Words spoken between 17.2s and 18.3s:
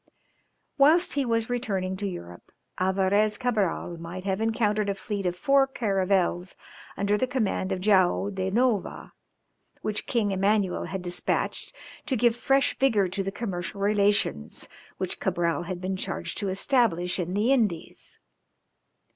the Indies.